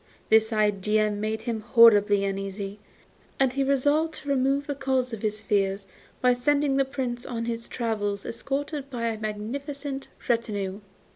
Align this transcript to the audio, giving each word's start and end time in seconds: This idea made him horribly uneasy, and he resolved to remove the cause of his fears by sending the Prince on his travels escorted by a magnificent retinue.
This 0.29 0.51
idea 0.51 1.11
made 1.11 1.43
him 1.43 1.59
horribly 1.61 2.25
uneasy, 2.25 2.79
and 3.39 3.53
he 3.53 3.63
resolved 3.63 4.15
to 4.15 4.29
remove 4.29 4.65
the 4.65 4.73
cause 4.73 5.13
of 5.13 5.21
his 5.21 5.43
fears 5.43 5.85
by 6.21 6.33
sending 6.33 6.75
the 6.75 6.85
Prince 6.85 7.23
on 7.23 7.45
his 7.45 7.67
travels 7.67 8.25
escorted 8.25 8.89
by 8.89 9.09
a 9.09 9.19
magnificent 9.19 10.07
retinue. 10.27 10.79